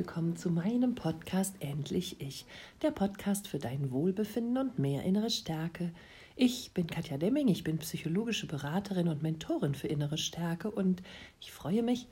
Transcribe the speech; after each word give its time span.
willkommen 0.00 0.34
zu 0.34 0.48
meinem 0.48 0.94
Podcast 0.94 1.54
Endlich 1.60 2.22
Ich, 2.22 2.46
der 2.80 2.90
Podcast 2.90 3.46
für 3.46 3.58
dein 3.58 3.90
Wohlbefinden 3.90 4.56
und 4.56 4.78
mehr 4.78 5.02
innere 5.02 5.28
Stärke. 5.28 5.92
Ich 6.36 6.72
bin 6.72 6.86
Katja 6.86 7.18
Demming, 7.18 7.48
ich 7.48 7.64
bin 7.64 7.76
psychologische 7.76 8.46
Beraterin 8.46 9.08
und 9.08 9.22
Mentorin 9.22 9.74
für 9.74 9.88
innere 9.88 10.16
Stärke 10.16 10.70
und 10.70 11.02
ich 11.38 11.52
freue 11.52 11.82
mich, 11.82 12.06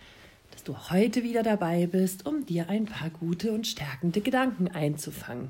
dass 0.50 0.64
du 0.64 0.76
heute 0.90 1.22
wieder 1.22 1.42
dabei 1.42 1.86
bist, 1.86 2.26
um 2.26 2.44
dir 2.44 2.68
ein 2.68 2.84
paar 2.84 3.08
gute 3.08 3.52
und 3.52 3.66
stärkende 3.66 4.20
Gedanken 4.20 4.68
einzufangen. 4.68 5.48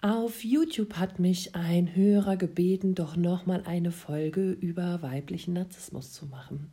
Auf 0.00 0.44
YouTube 0.44 0.94
hat 0.94 1.18
mich 1.18 1.56
ein 1.56 1.96
Hörer 1.96 2.36
gebeten, 2.36 2.94
doch 2.94 3.16
nochmal 3.16 3.64
eine 3.66 3.90
Folge 3.90 4.52
über 4.52 5.02
weiblichen 5.02 5.54
Narzissmus 5.54 6.12
zu 6.12 6.26
machen. 6.26 6.70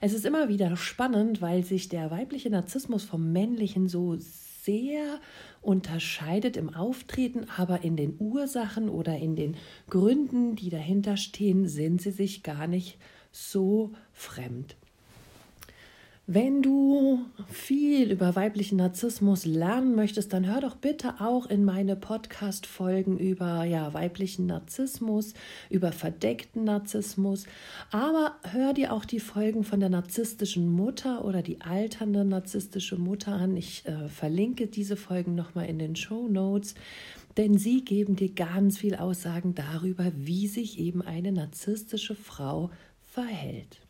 Es 0.00 0.14
ist 0.14 0.24
immer 0.24 0.48
wieder 0.48 0.74
spannend, 0.78 1.42
weil 1.42 1.64
sich 1.64 1.90
der 1.90 2.10
weibliche 2.10 2.48
Narzissmus 2.48 3.04
vom 3.04 3.30
männlichen 3.30 3.88
so 3.88 4.16
sehr 4.16 5.20
unterscheidet 5.60 6.56
im 6.56 6.74
Auftreten, 6.74 7.46
aber 7.58 7.84
in 7.84 7.96
den 7.96 8.16
Ursachen 8.18 8.88
oder 8.88 9.18
in 9.18 9.36
den 9.36 9.56
Gründen, 9.90 10.56
die 10.56 10.70
dahinter 10.70 11.18
stehen, 11.18 11.68
sind 11.68 12.00
sie 12.00 12.10
sich 12.10 12.42
gar 12.42 12.66
nicht 12.68 12.96
so 13.32 13.92
fremd. 14.14 14.76
Wenn 16.34 16.62
du 16.62 17.26
viel 17.46 18.10
über 18.10 18.34
weiblichen 18.34 18.78
Narzissmus 18.78 19.44
lernen 19.44 19.94
möchtest, 19.94 20.32
dann 20.32 20.46
hör 20.46 20.62
doch 20.62 20.76
bitte 20.76 21.20
auch 21.20 21.44
in 21.44 21.62
meine 21.62 21.94
Podcast-Folgen 21.94 23.18
über 23.18 23.64
ja, 23.64 23.92
weiblichen 23.92 24.46
Narzissmus, 24.46 25.34
über 25.68 25.92
verdeckten 25.92 26.64
Narzissmus. 26.64 27.44
Aber 27.90 28.36
hör 28.50 28.72
dir 28.72 28.94
auch 28.94 29.04
die 29.04 29.20
Folgen 29.20 29.62
von 29.62 29.78
der 29.78 29.90
narzisstischen 29.90 30.72
Mutter 30.72 31.22
oder 31.26 31.42
die 31.42 31.60
alternde 31.60 32.24
narzisstische 32.24 32.96
Mutter 32.96 33.32
an. 33.32 33.54
Ich 33.58 33.84
äh, 33.84 34.08
verlinke 34.08 34.68
diese 34.68 34.96
Folgen 34.96 35.34
nochmal 35.34 35.66
in 35.66 35.78
den 35.78 35.96
Show 35.96 36.28
Notes, 36.28 36.74
denn 37.36 37.58
sie 37.58 37.84
geben 37.84 38.16
dir 38.16 38.32
ganz 38.32 38.78
viel 38.78 38.94
Aussagen 38.94 39.54
darüber, 39.54 40.10
wie 40.16 40.46
sich 40.46 40.78
eben 40.78 41.02
eine 41.02 41.30
narzisstische 41.30 42.14
Frau 42.14 42.70
verhält. 43.02 43.82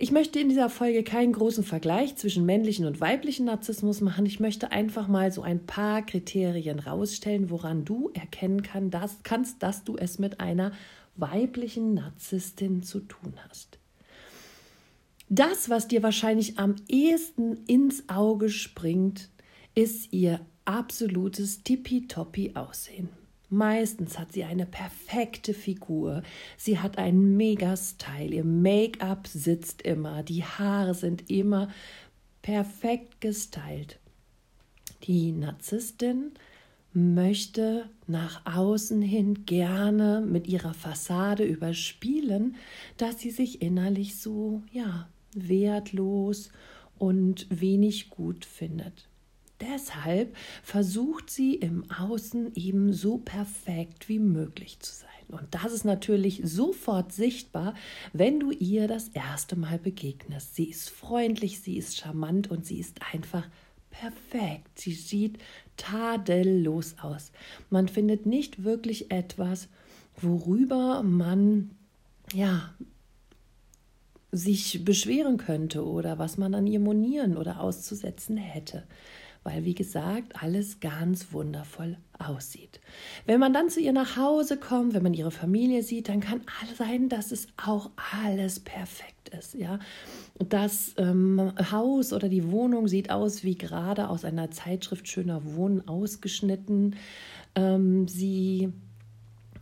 Ich 0.00 0.12
möchte 0.12 0.38
in 0.38 0.48
dieser 0.48 0.70
Folge 0.70 1.02
keinen 1.02 1.32
großen 1.32 1.64
Vergleich 1.64 2.14
zwischen 2.14 2.46
männlichen 2.46 2.86
und 2.86 3.00
weiblichen 3.00 3.46
Narzissmus 3.46 4.00
machen. 4.00 4.26
Ich 4.26 4.38
möchte 4.38 4.70
einfach 4.70 5.08
mal 5.08 5.32
so 5.32 5.42
ein 5.42 5.66
paar 5.66 6.06
Kriterien 6.06 6.78
rausstellen, 6.78 7.50
woran 7.50 7.84
du 7.84 8.10
erkennen 8.14 8.62
kann, 8.62 8.90
dass, 8.90 9.24
kannst, 9.24 9.60
dass 9.64 9.82
du 9.82 9.96
es 9.96 10.20
mit 10.20 10.38
einer 10.38 10.70
weiblichen 11.16 11.94
Narzisstin 11.94 12.84
zu 12.84 13.00
tun 13.00 13.34
hast. 13.48 13.80
Das, 15.28 15.68
was 15.68 15.88
dir 15.88 16.04
wahrscheinlich 16.04 16.60
am 16.60 16.76
ehesten 16.86 17.64
ins 17.66 18.08
Auge 18.08 18.50
springt, 18.50 19.30
ist 19.74 20.12
ihr 20.12 20.40
absolutes 20.64 21.64
tippitoppi 21.64 22.52
Aussehen. 22.54 23.17
Meistens 23.50 24.18
hat 24.18 24.32
sie 24.32 24.44
eine 24.44 24.66
perfekte 24.66 25.54
Figur. 25.54 26.22
Sie 26.58 26.78
hat 26.78 26.98
einen 26.98 27.36
Mega-Style. 27.36 28.34
Ihr 28.34 28.44
Make-up 28.44 29.26
sitzt 29.26 29.82
immer. 29.82 30.22
Die 30.22 30.44
Haare 30.44 30.94
sind 30.94 31.30
immer 31.30 31.68
perfekt 32.42 33.20
gestylt. 33.20 33.98
Die 35.04 35.32
Narzisstin 35.32 36.32
möchte 36.92 37.88
nach 38.06 38.44
außen 38.44 39.00
hin 39.00 39.46
gerne 39.46 40.20
mit 40.26 40.46
ihrer 40.46 40.74
Fassade 40.74 41.44
überspielen, 41.44 42.56
dass 42.96 43.20
sie 43.20 43.30
sich 43.30 43.62
innerlich 43.62 44.16
so, 44.16 44.62
ja, 44.72 45.08
wertlos 45.34 46.50
und 46.98 47.46
wenig 47.48 48.10
gut 48.10 48.44
findet. 48.44 49.07
Deshalb 49.60 50.36
versucht 50.62 51.30
sie 51.30 51.54
im 51.54 51.90
Außen 51.90 52.54
eben 52.54 52.92
so 52.92 53.18
perfekt 53.18 54.08
wie 54.08 54.20
möglich 54.20 54.78
zu 54.80 54.92
sein. 54.92 55.08
Und 55.28 55.46
das 55.50 55.72
ist 55.72 55.84
natürlich 55.84 56.40
sofort 56.44 57.12
sichtbar, 57.12 57.74
wenn 58.12 58.40
du 58.40 58.50
ihr 58.50 58.88
das 58.88 59.08
erste 59.08 59.56
Mal 59.56 59.78
begegnest. 59.78 60.54
Sie 60.54 60.70
ist 60.70 60.88
freundlich, 60.88 61.60
sie 61.60 61.76
ist 61.76 61.96
charmant 61.96 62.50
und 62.50 62.64
sie 62.64 62.78
ist 62.78 63.00
einfach 63.12 63.46
perfekt. 63.90 64.78
Sie 64.78 64.92
sieht 64.92 65.38
tadellos 65.76 66.96
aus. 67.00 67.32
Man 67.68 67.88
findet 67.88 68.26
nicht 68.26 68.64
wirklich 68.64 69.10
etwas, 69.10 69.68
worüber 70.16 71.02
man 71.02 71.70
ja 72.32 72.74
sich 74.30 74.84
beschweren 74.84 75.36
könnte 75.36 75.84
oder 75.84 76.18
was 76.18 76.36
man 76.36 76.54
an 76.54 76.66
ihr 76.66 76.80
monieren 76.80 77.36
oder 77.36 77.60
auszusetzen 77.60 78.36
hätte 78.36 78.84
weil, 79.44 79.64
wie 79.64 79.74
gesagt, 79.74 80.42
alles 80.42 80.80
ganz 80.80 81.32
wundervoll 81.32 81.96
aussieht. 82.18 82.80
Wenn 83.26 83.40
man 83.40 83.52
dann 83.52 83.70
zu 83.70 83.80
ihr 83.80 83.92
nach 83.92 84.16
Hause 84.16 84.56
kommt, 84.56 84.94
wenn 84.94 85.02
man 85.02 85.14
ihre 85.14 85.30
Familie 85.30 85.82
sieht, 85.82 86.08
dann 86.08 86.20
kann 86.20 86.40
sein, 86.76 87.08
dass 87.08 87.32
es 87.32 87.48
auch 87.56 87.90
alles 88.12 88.60
perfekt 88.60 89.28
ist. 89.30 89.54
Ja? 89.54 89.78
Das 90.38 90.94
ähm, 90.98 91.52
Haus 91.70 92.12
oder 92.12 92.28
die 92.28 92.50
Wohnung 92.50 92.88
sieht 92.88 93.10
aus 93.10 93.44
wie 93.44 93.56
gerade 93.56 94.08
aus 94.08 94.24
einer 94.24 94.50
Zeitschrift 94.50 95.08
Schöner 95.08 95.42
Wohnen 95.44 95.86
ausgeschnitten. 95.86 96.96
Ähm, 97.54 98.08
sie 98.08 98.72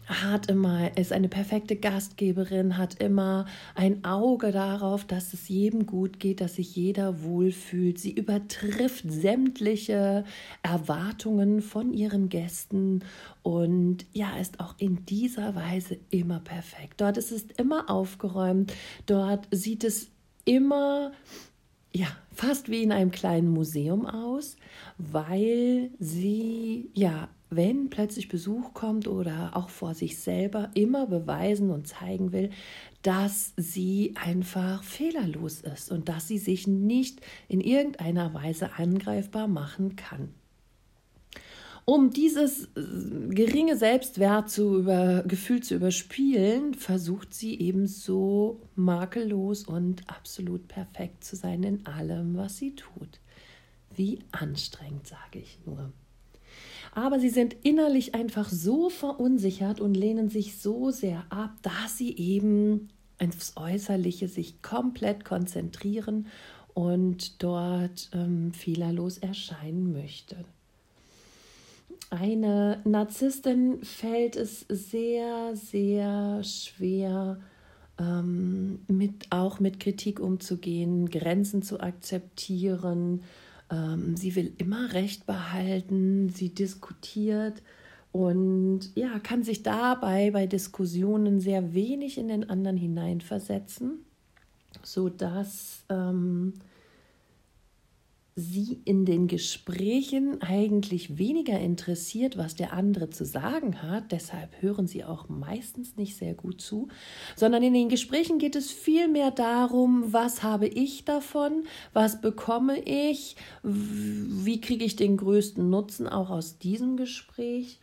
hat 0.06 0.49
immer, 0.49 0.97
ist 0.97 1.12
eine 1.12 1.28
perfekte 1.28 1.77
Gastgeberin, 1.77 2.78
hat 2.78 3.03
immer 3.03 3.47
ein 3.75 4.05
Auge 4.05 4.53
darauf, 4.53 5.05
dass 5.05 5.33
es 5.34 5.49
jedem 5.49 5.87
gut 5.87 6.21
geht, 6.21 6.41
dass 6.41 6.56
sich 6.56 6.77
jeder 6.77 7.22
wohlfühlt. 7.22 7.99
Sie 7.99 8.12
übertrifft 8.12 9.05
sämtliche 9.11 10.25
Erwartungen 10.62 11.61
von 11.61 11.93
ihren 11.93 12.28
Gästen 12.28 13.05
und 13.43 14.06
ja, 14.12 14.37
ist 14.37 14.61
auch 14.61 14.75
in 14.78 15.05
dieser 15.06 15.55
Weise 15.56 15.99
immer 16.11 16.38
perfekt. 16.41 17.00
Dort 17.00 17.17
ist 17.17 17.33
es 17.33 17.44
immer 17.56 17.91
aufgeräumt, 17.91 18.73
dort 19.06 19.49
sieht 19.50 19.83
es 19.83 20.11
immer 20.44 21.12
ja, 21.93 22.09
fast 22.34 22.69
wie 22.69 22.83
in 22.83 22.93
einem 22.93 23.11
kleinen 23.11 23.49
Museum 23.49 24.06
aus, 24.06 24.56
weil 24.99 25.91
sie 25.99 26.91
ja 26.94 27.28
wenn 27.50 27.90
plötzlich 27.90 28.28
Besuch 28.28 28.74
kommt 28.74 29.06
oder 29.06 29.56
auch 29.56 29.68
vor 29.68 29.94
sich 29.94 30.18
selber 30.18 30.70
immer 30.74 31.06
beweisen 31.06 31.70
und 31.70 31.86
zeigen 31.86 32.32
will, 32.32 32.50
dass 33.02 33.52
sie 33.56 34.14
einfach 34.16 34.82
fehlerlos 34.82 35.60
ist 35.60 35.92
und 35.92 36.08
dass 36.08 36.26
sie 36.26 36.38
sich 36.38 36.66
nicht 36.66 37.20
in 37.48 37.60
irgendeiner 37.60 38.34
Weise 38.34 38.72
angreifbar 38.76 39.46
machen 39.46 39.96
kann. 39.96 40.30
Um 41.84 42.10
dieses 42.10 42.64
äh, 42.64 43.28
geringe 43.28 43.76
Selbstwert 43.76 44.50
zu 44.50 44.80
über, 44.80 45.22
Gefühl 45.22 45.62
zu 45.62 45.76
überspielen, 45.76 46.74
versucht 46.74 47.32
sie 47.32 47.60
eben 47.60 47.86
so 47.86 48.60
makellos 48.74 49.62
und 49.62 50.02
absolut 50.10 50.66
perfekt 50.66 51.22
zu 51.22 51.36
sein 51.36 51.62
in 51.62 51.86
allem, 51.86 52.36
was 52.36 52.56
sie 52.56 52.74
tut. 52.74 53.20
Wie 53.94 54.18
anstrengend, 54.32 55.06
sage 55.06 55.38
ich 55.38 55.60
nur 55.64 55.92
aber 56.96 57.20
sie 57.20 57.28
sind 57.28 57.54
innerlich 57.62 58.14
einfach 58.14 58.48
so 58.48 58.88
verunsichert 58.88 59.82
und 59.82 59.94
lehnen 59.94 60.30
sich 60.30 60.56
so 60.56 60.90
sehr 60.90 61.26
ab, 61.28 61.50
dass 61.60 61.98
sie 61.98 62.16
eben 62.16 62.88
aufs 63.22 63.52
Äußerliche 63.56 64.28
sich 64.28 64.62
komplett 64.62 65.22
konzentrieren 65.22 66.26
und 66.72 67.42
dort 67.42 68.08
ähm, 68.14 68.54
fehlerlos 68.54 69.18
erscheinen 69.18 69.92
möchte. 69.92 70.36
Eine 72.08 72.81
Narzisstin 72.84 73.82
fällt 73.82 74.34
es 74.34 74.64
sehr, 74.70 75.54
sehr 75.54 76.42
schwer, 76.44 77.38
ähm, 77.99 78.81
mit, 78.88 79.26
auch 79.28 79.60
mit 79.60 79.81
Kritik 79.81 80.19
umzugehen, 80.19 81.10
Grenzen 81.10 81.60
zu 81.60 81.78
akzeptieren, 81.78 83.22
ähm, 83.70 84.16
sie 84.16 84.34
will 84.36 84.52
immer 84.58 84.92
Recht 84.92 85.26
behalten, 85.26 86.28
sie 86.28 86.50
diskutiert 86.50 87.62
und 88.12 88.94
ja, 88.94 89.18
kann 89.18 89.42
sich 89.42 89.62
dabei 89.62 90.30
bei 90.30 90.46
Diskussionen 90.46 91.40
sehr 91.40 91.74
wenig 91.74 92.16
in 92.18 92.28
den 92.28 92.48
anderen 92.48 92.76
hineinversetzen, 92.76 94.04
sodass 94.82 95.84
ähm, 95.88 96.54
sie 98.38 98.83
in 98.85 99.06
den 99.06 99.29
Gesprächen 99.29 100.43
eigentlich 100.43 101.17
weniger 101.17 101.59
interessiert, 101.59 102.37
was 102.37 102.55
der 102.55 102.75
andere 102.75 103.09
zu 103.09 103.25
sagen 103.25 103.81
hat. 103.83 104.12
Deshalb 104.12 104.61
hören 104.61 104.87
sie 104.87 105.05
auch 105.05 105.31
meistens 105.31 105.97
nicht 105.97 106.19
sehr 106.19 106.35
gut 106.35 106.61
zu, 106.61 106.88
sondern 107.35 107.62
in 107.62 107.73
den 107.73 107.88
Gesprächen 107.88 108.38
geht 108.38 108.55
es 108.55 108.71
vielmehr 108.71 109.31
darum, 109.31 110.12
was 110.12 110.43
habe 110.43 110.67
ich 110.67 111.06
davon, 111.06 111.65
was 111.94 112.21
bekomme 112.21 112.79
ich, 112.83 113.37
wie 113.62 114.61
kriege 114.61 114.85
ich 114.85 114.97
den 114.97 115.17
größten 115.17 115.71
Nutzen 115.71 116.06
auch 116.06 116.29
aus 116.29 116.59
diesem 116.59 116.99
Gespräch. 116.99 117.81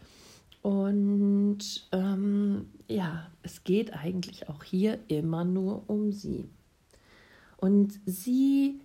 Und 0.62 1.88
ähm, 1.92 2.70
ja, 2.88 3.28
es 3.42 3.64
geht 3.64 3.94
eigentlich 3.94 4.50
auch 4.50 4.64
hier 4.64 5.00
immer 5.08 5.46
nur 5.46 5.90
um 5.90 6.12
sie. 6.12 6.46
Und 7.58 8.00
sie 8.06 8.82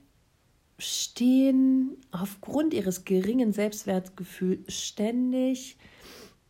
stehen 0.79 1.97
aufgrund 2.13 2.73
ihres 2.73 3.05
geringen 3.05 3.53
Selbstwertgefühls 3.53 4.73
ständig, 4.73 5.77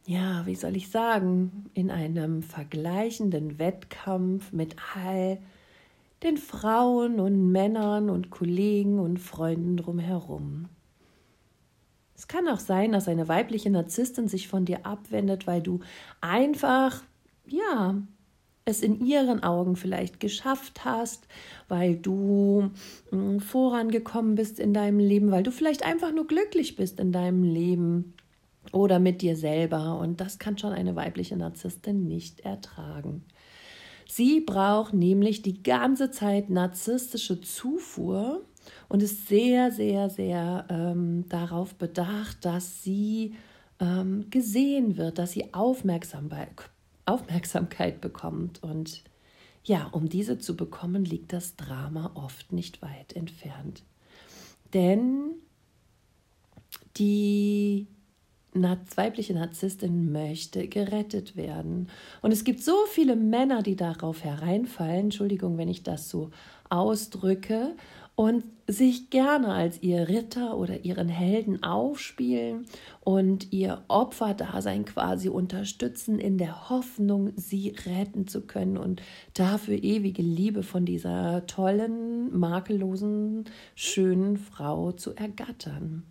ja, 0.07 0.47
wie 0.47 0.55
soll 0.55 0.77
ich 0.77 0.91
sagen, 0.91 1.67
in 1.75 1.91
einem 1.91 2.43
vergleichenden 2.43 3.59
Wettkampf 3.59 4.53
mit 4.53 4.77
all 4.95 5.39
den 6.23 6.37
Frauen 6.37 7.21
und 7.21 7.53
Männern 7.53 8.11
und 8.11 8.31
Kollegen 8.31 8.99
und 8.99 9.19
Freunden 9.19 9.77
drumherum. 9.77 10.69
Es 12.17 12.27
kann 12.27 12.49
auch 12.49 12.59
sein, 12.59 12.93
dass 12.93 13.07
eine 13.07 13.29
weibliche 13.29 13.71
Narzisstin 13.71 14.27
sich 14.29 14.49
von 14.49 14.65
dir 14.65 14.85
abwendet, 14.85 15.47
weil 15.47 15.63
du 15.63 15.81
einfach, 16.21 17.03
ja, 17.47 18.03
es 18.69 18.83
in 18.83 19.05
ihren 19.05 19.43
Augen 19.43 19.77
vielleicht 19.77 20.21
geschafft 20.21 20.85
hast, 20.85 21.27
weil 21.69 21.97
du 21.97 22.71
hm, 23.11 23.41
vorangekommen 23.41 24.35
bist 24.35 24.61
in 24.61 24.75
deinem 24.75 24.99
Leben, 24.99 25.31
weil 25.31 25.43
du 25.43 25.51
vielleicht 25.51 25.85
einfach 25.85 26.13
nur 26.13 26.27
glücklich 26.27 26.77
bist 26.77 27.01
in 27.01 27.11
deinem 27.11 27.43
Leben 27.43 28.15
oder 28.73 28.99
mit 28.99 29.23
dir 29.23 29.37
selber. 29.37 29.99
Und 29.99 30.21
das 30.21 30.39
kann 30.39 30.59
schon 30.59 30.73
eine 30.73 30.97
weibliche 30.97 31.37
Narzisstin 31.37 32.07
nicht 32.07 32.41
ertragen. 32.41 33.25
Sie 34.07 34.41
braucht 34.41 34.95
nämlich 34.95 35.43
die 35.43 35.63
ganze 35.63 36.11
Zeit 36.11 36.51
narzisstische 36.51 37.41
Zufuhr 37.41 38.43
und 38.89 39.03
ist 39.03 39.29
sehr, 39.29 39.71
sehr, 39.71 40.11
sehr 40.11 40.67
ähm, 40.71 41.27
darauf 41.29 41.75
bedacht, 41.75 42.45
dass 42.45 42.83
sie 42.83 43.35
ähm, 43.81 44.27
gesehen 44.31 44.97
wird, 44.97 45.19
dass 45.19 45.33
sie 45.33 45.53
Aufmerksamkeit, 45.53 46.49
Aufmerksamkeit 47.09 48.01
bekommt. 48.01 48.63
Und 48.63 49.03
ja, 49.65 49.87
um 49.87 50.09
diese 50.09 50.39
zu 50.39 50.57
bekommen, 50.57 51.05
liegt 51.05 51.33
das 51.33 51.57
Drama 51.57 52.13
oft 52.15 52.53
nicht 52.53 52.83
weit 52.83 53.15
entfernt. 53.15 53.83
Denn 54.75 55.35
die 56.97 57.87
weibliche 58.97 59.35
Narzisstin 59.35 60.11
möchte 60.11 60.69
gerettet 60.69 61.37
werden. 61.37 61.89
Und 62.23 62.33
es 62.33 62.45
gibt 62.45 62.63
so 62.63 62.75
viele 62.91 63.15
Männer, 63.15 63.63
die 63.63 63.77
darauf 63.77 64.25
hereinfallen, 64.25 65.05
Entschuldigung, 65.05 65.59
wenn 65.59 65.69
ich 65.69 65.83
das 65.83 66.09
so 66.09 66.31
ausdrücke, 66.69 67.77
und 68.19 68.43
sich 68.67 69.11
gerne 69.11 69.53
als 69.53 69.81
ihr 69.81 70.09
Ritter 70.09 70.59
oder 70.59 70.85
ihren 70.85 71.09
Helden 71.09 71.63
aufspielen 71.63 72.67
und 72.99 73.53
ihr 73.53 73.85
Opferdasein 73.87 74.85
quasi 74.87 75.29
unterstützen 75.29 76.19
in 76.19 76.37
der 76.37 76.69
Hoffnung, 76.69 77.31
sie 77.37 77.77
retten 77.87 78.27
zu 78.27 78.41
können 78.41 78.77
und 78.77 79.03
dafür 79.35 79.77
ewige 79.81 80.23
Liebe 80.23 80.65
von 80.65 80.85
dieser 80.85 81.47
tollen, 81.47 82.37
makellosen, 82.37 83.45
schönen 83.77 84.37
Frau 84.37 84.91
zu 84.91 85.15
ergattern. 85.15 86.03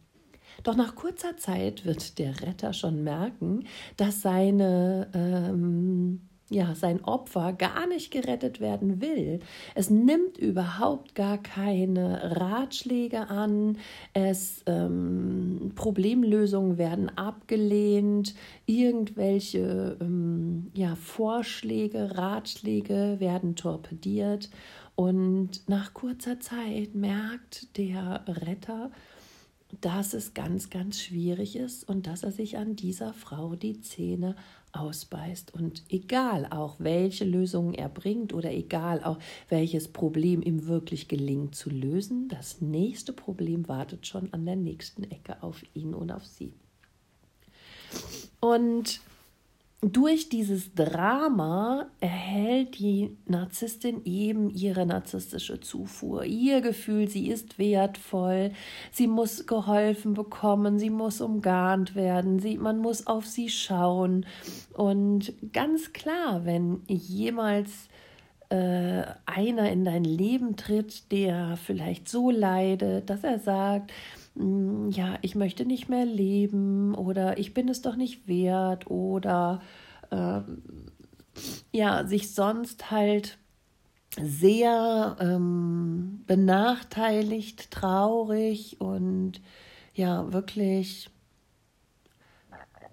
Doch 0.64 0.78
nach 0.78 0.96
kurzer 0.96 1.36
Zeit 1.36 1.84
wird 1.84 2.20
der 2.20 2.42
Retter 2.42 2.72
schon 2.72 3.04
merken, 3.04 3.66
dass 3.98 4.22
seine 4.22 5.10
ähm, 5.14 6.22
ja, 6.50 6.76
sein 6.76 7.04
Opfer 7.04 7.52
gar 7.52 7.88
nicht 7.88 8.12
gerettet 8.12 8.62
werden 8.62 9.02
will. 9.02 9.40
Es 9.76 9.90
nimmt 9.90 10.38
überhaupt 10.38 11.14
gar 11.14 11.38
keine 11.38 12.38
Ratschläge 12.40 13.30
an, 13.30 13.78
es 14.14 14.64
ähm, 14.66 15.74
Problemlösungen 15.76 16.78
werden 16.78 17.10
abgelehnt, 17.18 18.34
irgendwelche 18.66 19.98
ähm, 20.00 20.72
ja, 20.74 20.96
Vorschläge, 20.96 22.18
Ratschläge 22.18 23.18
werden 23.20 23.56
torpediert. 23.56 24.50
Und 24.96 25.68
nach 25.68 25.94
kurzer 25.94 26.40
Zeit 26.40 26.96
merkt 26.96 27.78
der 27.78 28.24
Retter, 28.28 28.90
dass 29.82 30.14
es 30.14 30.34
ganz, 30.34 30.70
ganz 30.70 31.02
schwierig 31.02 31.56
ist 31.56 31.88
und 31.88 32.08
dass 32.08 32.24
er 32.24 32.32
sich 32.32 32.58
an 32.58 32.76
dieser 32.76 33.14
Frau 33.14 33.56
die 33.56 33.82
Zähne 33.82 34.36
ausbeißt. 34.80 35.54
Und 35.54 35.84
egal 35.90 36.48
auch, 36.50 36.76
welche 36.80 37.26
Lösungen 37.26 37.74
er 37.74 37.90
bringt 37.90 38.34
oder 38.34 38.52
egal 38.52 39.04
auch, 39.04 39.18
welches 39.50 39.88
Problem 39.88 40.42
ihm 40.42 40.68
wirklich 40.68 41.08
gelingt 41.08 41.56
zu 41.56 41.70
lösen, 41.70 42.28
das 42.28 42.62
nächste 42.62 43.14
Problem 43.14 43.68
wartet 43.68 44.08
schon 44.08 44.32
an 44.34 44.46
der 44.46 44.56
nächsten 44.56 45.04
Ecke 45.04 45.42
auf 45.42 45.64
ihn 45.74 45.94
und 45.94 46.12
auf 46.12 46.26
sie. 46.26 46.54
Und 48.40 49.02
durch 49.82 50.30
dieses 50.30 50.74
Drama 50.74 51.86
erhält 52.00 52.80
die 52.80 53.16
Narzisstin 53.28 54.04
eben 54.06 54.50
ihre 54.50 54.88
narzisstische 54.88 55.60
Zufuhr, 55.60 56.24
ihr 56.24 56.62
Gefühl, 56.62 57.08
sie 57.08 57.30
ist 57.30 57.60
wertvoll, 57.60 58.54
sie 58.92 59.06
muss 59.06 59.46
geholfen 59.46 60.16
bekommen, 60.16 60.80
sie 60.80 60.90
muss 60.90 61.22
umgarnt 61.22 61.94
werden, 61.94 62.40
sie, 62.40 62.58
man 62.58 62.80
muss 62.80 63.06
auf 63.06 63.28
sie 63.28 63.50
schauen. 63.50 64.26
Und 64.74 65.34
ganz 65.54 65.94
klar, 65.94 66.44
wenn 66.44 66.82
jemals 66.88 67.88
äh, 68.50 69.04
einer 69.28 69.72
in 69.72 69.86
dein 69.86 70.04
Leben 70.04 70.56
tritt, 70.56 71.12
der 71.12 71.56
vielleicht 71.56 72.10
so 72.10 72.32
leidet, 72.32 73.12
dass 73.12 73.24
er 73.24 73.38
sagt, 73.38 73.92
ja, 74.90 75.18
ich 75.22 75.36
möchte 75.36 75.66
nicht 75.66 75.90
mehr 75.90 76.06
leben 76.06 76.94
oder 76.96 77.38
ich 77.38 77.54
bin 77.54 77.70
es 77.70 77.82
doch 77.82 77.96
nicht 77.96 78.28
wert 78.28 78.90
oder 78.90 79.62
äh, 80.12 80.42
ja, 81.72 82.06
sich 82.06 82.34
sonst 82.34 82.92
halt 82.92 83.38
sehr 84.20 85.18
ähm, 85.20 86.24
benachteiligt, 86.28 87.72
traurig 87.72 88.80
und 88.80 89.42
ja, 89.94 90.32
wirklich 90.32 91.10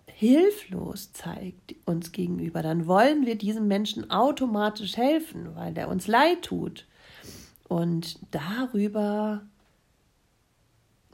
hilflos 0.07 1.13
zeigt 1.13 1.75
uns 1.85 2.13
gegenüber, 2.13 2.63
dann 2.63 2.87
wollen 2.87 3.27
wir 3.27 3.37
diesem 3.37 3.67
Menschen 3.67 4.11
automatisch 4.11 4.97
helfen, 4.97 5.55
weil 5.55 5.75
der 5.75 5.89
uns 5.89 6.07
leid 6.07 6.43
tut. 6.43 6.87
Und 7.69 8.19
darüber 8.31 9.43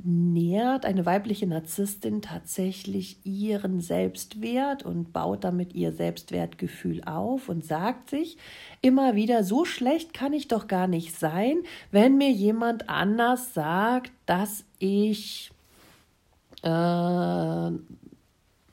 nährt 0.04 0.86
eine 0.86 1.06
weibliche 1.06 1.46
Narzisstin 1.46 2.22
tatsächlich 2.22 3.18
ihren 3.24 3.80
Selbstwert 3.80 4.84
und 4.84 5.12
baut 5.12 5.44
damit 5.44 5.74
ihr 5.74 5.92
Selbstwertgefühl 5.92 7.02
auf 7.04 7.48
und 7.48 7.64
sagt 7.64 8.10
sich 8.10 8.36
immer 8.80 9.14
wieder, 9.14 9.44
so 9.44 9.64
schlecht 9.64 10.14
kann 10.14 10.32
ich 10.32 10.48
doch 10.48 10.68
gar 10.68 10.86
nicht 10.86 11.18
sein, 11.18 11.58
wenn 11.90 12.16
mir 12.18 12.30
jemand 12.30 12.88
anders 12.88 13.54
sagt, 13.54 14.12
dass 14.26 14.64
ich 14.78 15.50
äh, 16.62 17.70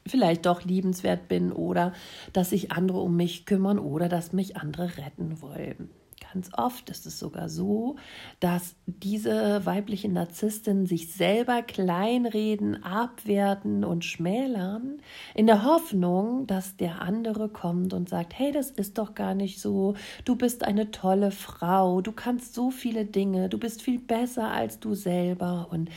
vielleicht 0.05 0.45
doch 0.45 0.63
liebenswert 0.63 1.27
bin 1.27 1.51
oder 1.51 1.93
dass 2.33 2.51
sich 2.51 2.71
andere 2.71 2.99
um 2.99 3.15
mich 3.15 3.45
kümmern 3.45 3.79
oder 3.79 4.09
dass 4.09 4.33
mich 4.33 4.57
andere 4.57 4.97
retten 4.97 5.41
wollen. 5.41 5.89
Ganz 6.37 6.51
oft 6.55 6.91
ist 6.91 7.07
es 7.07 7.17
sogar 7.17 7.49
so, 7.49 7.95
dass 8.39 8.75
diese 8.85 9.65
weiblichen 9.65 10.13
Narzissten 10.13 10.85
sich 10.85 11.11
selber 11.11 11.63
kleinreden, 11.63 12.83
abwerten 12.83 13.83
und 13.83 14.05
schmälern, 14.05 15.01
in 15.33 15.47
der 15.47 15.63
Hoffnung, 15.63 16.45
dass 16.45 16.77
der 16.77 17.01
andere 17.01 17.49
kommt 17.49 17.91
und 17.95 18.07
sagt, 18.07 18.37
hey, 18.37 18.51
das 18.51 18.69
ist 18.69 18.99
doch 18.99 19.15
gar 19.15 19.33
nicht 19.33 19.59
so, 19.59 19.95
du 20.25 20.35
bist 20.35 20.63
eine 20.63 20.91
tolle 20.91 21.31
Frau, 21.31 22.01
du 22.01 22.11
kannst 22.11 22.53
so 22.53 22.69
viele 22.69 23.05
Dinge, 23.05 23.49
du 23.49 23.57
bist 23.57 23.81
viel 23.81 23.97
besser 23.97 24.51
als 24.51 24.79
du 24.79 24.93
selber. 24.93 25.69
Und 25.71 25.89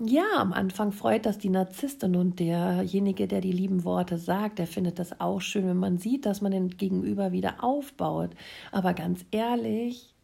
ja, 0.00 0.26
am 0.36 0.52
Anfang 0.52 0.90
freut 0.90 1.26
das 1.26 1.38
die 1.38 1.50
Narzisstin 1.50 2.16
und 2.16 2.40
derjenige, 2.40 3.28
der 3.28 3.40
die 3.40 3.52
lieben 3.52 3.84
Worte 3.84 4.18
sagt, 4.18 4.58
der 4.58 4.66
findet 4.66 4.98
das 4.98 5.20
auch 5.20 5.40
schön, 5.40 5.68
wenn 5.68 5.76
man 5.76 5.98
sieht, 5.98 6.26
dass 6.26 6.40
man 6.40 6.50
den 6.50 6.70
Gegenüber 6.70 7.30
wieder 7.30 7.62
aufbaut. 7.62 8.30
Aber 8.72 8.92
ganz 8.92 9.24
ehrlich, 9.30 9.75
ehrlich, 9.76 10.14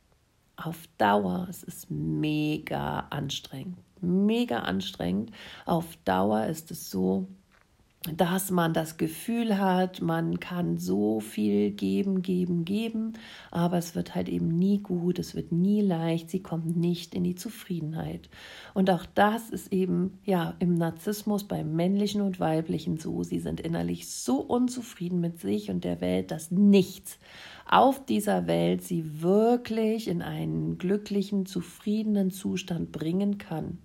auf 0.56 0.86
Dauer, 0.98 1.46
es 1.48 1.62
ist 1.62 1.90
mega 1.90 3.00
anstrengend. 3.10 3.78
Mega 4.00 4.60
anstrengend. 4.60 5.30
Auf 5.64 5.96
Dauer 6.04 6.46
ist 6.46 6.70
es 6.70 6.90
so, 6.90 7.28
dass 8.16 8.50
man 8.50 8.74
das 8.74 8.96
Gefühl 8.96 9.58
hat, 9.58 10.02
man 10.02 10.40
kann 10.40 10.76
so 10.76 11.20
viel 11.20 11.70
geben, 11.70 12.22
geben, 12.22 12.64
geben, 12.64 13.12
aber 13.52 13.78
es 13.78 13.94
wird 13.94 14.16
halt 14.16 14.28
eben 14.28 14.48
nie 14.48 14.80
gut, 14.80 15.20
es 15.20 15.36
wird 15.36 15.52
nie 15.52 15.82
leicht, 15.82 16.28
sie 16.28 16.42
kommt 16.42 16.76
nicht 16.76 17.14
in 17.14 17.22
die 17.22 17.36
Zufriedenheit. 17.36 18.28
Und 18.74 18.90
auch 18.90 19.06
das 19.14 19.50
ist 19.50 19.72
eben 19.72 20.18
ja 20.24 20.54
im 20.58 20.74
Narzissmus 20.74 21.44
beim 21.44 21.76
männlichen 21.76 22.22
und 22.22 22.40
weiblichen 22.40 22.98
so, 22.98 23.22
sie 23.22 23.38
sind 23.38 23.60
innerlich 23.60 24.08
so 24.08 24.40
unzufrieden 24.40 25.20
mit 25.20 25.38
sich 25.38 25.70
und 25.70 25.84
der 25.84 26.00
Welt, 26.00 26.32
dass 26.32 26.50
nichts 26.50 27.18
auf 27.70 28.04
dieser 28.04 28.48
Welt 28.48 28.82
sie 28.82 29.22
wirklich 29.22 30.08
in 30.08 30.22
einen 30.22 30.76
glücklichen, 30.76 31.46
zufriedenen 31.46 32.32
Zustand 32.32 32.90
bringen 32.90 33.38
kann. 33.38 33.78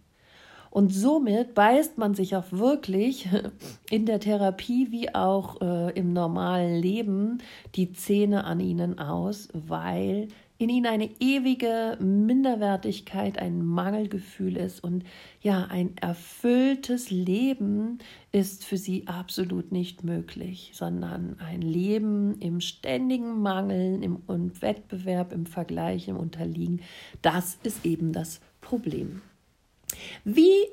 Und 0.69 0.93
somit 0.93 1.53
beißt 1.53 1.97
man 1.97 2.13
sich 2.13 2.35
auch 2.35 2.51
wirklich 2.51 3.27
in 3.89 4.05
der 4.05 4.19
Therapie 4.19 4.87
wie 4.91 5.13
auch 5.13 5.61
äh, 5.61 5.91
im 5.97 6.13
normalen 6.13 6.75
Leben 6.75 7.39
die 7.75 7.93
Zähne 7.93 8.43
an 8.43 8.59
ihnen 8.59 8.99
aus, 8.99 9.49
weil 9.53 10.27
in 10.59 10.69
ihnen 10.69 10.87
eine 10.87 11.09
ewige 11.19 11.97
Minderwertigkeit, 12.01 13.37
ein 13.37 13.63
Mangelgefühl 13.63 14.57
ist 14.57 14.83
und 14.83 15.03
ja, 15.41 15.65
ein 15.65 15.95
erfülltes 15.97 17.11
Leben 17.11 17.99
ist 18.31 18.65
für 18.65 18.77
sie 18.77 19.07
absolut 19.07 19.71
nicht 19.71 20.03
möglich, 20.03 20.71
sondern 20.73 21.39
ein 21.39 21.61
Leben 21.61 22.39
im 22.39 22.59
ständigen 22.59 23.39
Mangel, 23.41 24.03
im 24.03 24.21
Wettbewerb, 24.61 25.31
im 25.31 25.45
Vergleich, 25.45 26.07
im 26.07 26.17
Unterliegen, 26.17 26.81
das 27.21 27.59
ist 27.63 27.85
eben 27.85 28.11
das 28.11 28.41
Problem. 28.59 29.21
Wie 30.23 30.67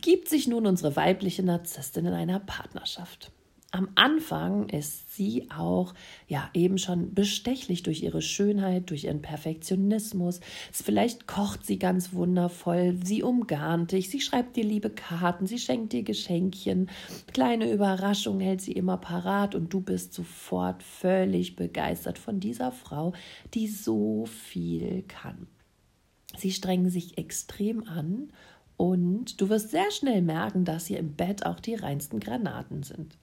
gibt 0.00 0.28
sich 0.28 0.46
nun 0.46 0.66
unsere 0.66 0.96
weibliche 0.96 1.42
Narzisstin 1.42 2.06
in 2.06 2.12
einer 2.12 2.40
Partnerschaft? 2.40 3.32
am 3.72 3.88
Anfang 3.94 4.68
ist 4.68 5.14
sie 5.14 5.48
auch 5.50 5.94
ja 6.26 6.50
eben 6.54 6.76
schon 6.78 7.14
bestechlich 7.14 7.82
durch 7.82 8.02
ihre 8.02 8.22
Schönheit, 8.22 8.90
durch 8.90 9.04
ihren 9.04 9.22
Perfektionismus. 9.22 10.40
Vielleicht 10.72 11.28
kocht 11.28 11.64
sie 11.64 11.78
ganz 11.78 12.12
wundervoll, 12.12 12.98
sie 13.04 13.22
umgarnt 13.22 13.92
dich, 13.92 14.10
sie 14.10 14.20
schreibt 14.20 14.56
dir 14.56 14.64
liebe 14.64 14.90
Karten, 14.90 15.46
sie 15.46 15.58
schenkt 15.58 15.92
dir 15.92 16.02
Geschenkchen, 16.02 16.90
kleine 17.32 17.70
Überraschungen 17.70 18.40
hält 18.40 18.60
sie 18.60 18.72
immer 18.72 18.96
parat 18.96 19.54
und 19.54 19.72
du 19.72 19.80
bist 19.80 20.14
sofort 20.14 20.82
völlig 20.82 21.54
begeistert 21.54 22.18
von 22.18 22.40
dieser 22.40 22.72
Frau, 22.72 23.12
die 23.54 23.68
so 23.68 24.26
viel 24.26 25.02
kann. 25.06 25.46
Sie 26.36 26.52
strengen 26.52 26.90
sich 26.90 27.18
extrem 27.18 27.86
an 27.88 28.32
und 28.80 29.38
du 29.42 29.50
wirst 29.50 29.72
sehr 29.72 29.90
schnell 29.90 30.22
merken, 30.22 30.64
dass 30.64 30.86
hier 30.86 31.00
im 31.00 31.12
Bett 31.12 31.44
auch 31.44 31.60
die 31.60 31.74
reinsten 31.74 32.18
Granaten 32.18 32.82
sind. 32.82 33.18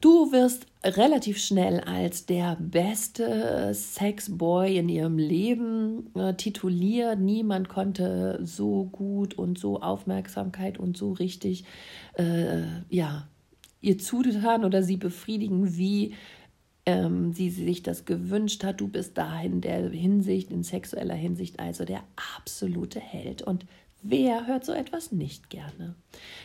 Du 0.00 0.30
wirst 0.30 0.66
relativ 0.84 1.38
schnell 1.38 1.80
als 1.80 2.24
der 2.24 2.56
beste 2.60 3.72
Sexboy 3.74 4.76
in 4.76 4.88
ihrem 4.88 5.18
Leben 5.18 6.14
äh, 6.14 6.34
tituliert. 6.34 7.18
Niemand 7.18 7.68
konnte 7.68 8.38
so 8.44 8.84
gut 8.84 9.34
und 9.34 9.58
so 9.58 9.80
Aufmerksamkeit 9.80 10.78
und 10.78 10.96
so 10.96 11.10
richtig 11.14 11.64
äh, 12.12 12.62
ja, 12.90 13.26
ihr 13.80 13.98
zuhören 13.98 14.64
oder 14.64 14.84
sie 14.84 14.98
befriedigen, 14.98 15.76
wie 15.76 16.14
ähm, 16.86 17.32
sie 17.32 17.50
sich 17.50 17.82
das 17.82 18.04
gewünscht 18.04 18.62
hat. 18.62 18.80
Du 18.80 18.86
bist 18.86 19.18
da 19.18 19.40
in 19.40 19.62
der 19.62 19.90
Hinsicht, 19.90 20.52
in 20.52 20.62
sexueller 20.62 21.16
Hinsicht, 21.16 21.58
also 21.58 21.84
der 21.84 22.04
absolute 22.36 23.00
Held. 23.00 23.42
Und 23.42 23.66
Wer 24.02 24.46
hört 24.46 24.64
so 24.64 24.72
etwas 24.72 25.10
nicht 25.10 25.50
gerne? 25.50 25.96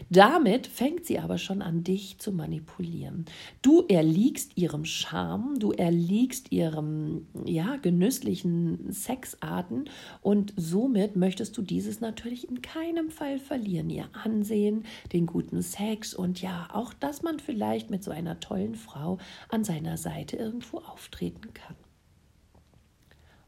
Damit 0.09 0.65
fängt 0.65 1.05
sie 1.05 1.19
aber 1.19 1.37
schon 1.37 1.61
an, 1.61 1.83
dich 1.83 2.17
zu 2.17 2.31
manipulieren. 2.31 3.25
Du 3.61 3.85
erliegst 3.87 4.57
ihrem 4.57 4.85
Charme, 4.85 5.59
du 5.59 5.71
erliegst 5.71 6.51
ihrem 6.51 7.27
ja, 7.45 7.75
genüsslichen 7.75 8.91
Sexarten 8.91 9.85
und 10.21 10.53
somit 10.57 11.15
möchtest 11.15 11.55
du 11.55 11.61
dieses 11.61 12.01
natürlich 12.01 12.49
in 12.49 12.63
keinem 12.63 13.11
Fall 13.11 13.37
verlieren. 13.37 13.91
Ihr 13.91 14.09
Ansehen, 14.13 14.83
den 15.13 15.27
guten 15.27 15.61
Sex 15.61 16.15
und 16.15 16.41
ja, 16.41 16.69
auch, 16.73 16.91
dass 16.91 17.21
man 17.21 17.39
vielleicht 17.39 17.91
mit 17.91 18.03
so 18.03 18.09
einer 18.09 18.39
tollen 18.39 18.73
Frau 18.73 19.19
an 19.49 19.63
seiner 19.63 19.97
Seite 19.97 20.37
irgendwo 20.37 20.79
auftreten 20.79 21.53
kann. 21.53 21.75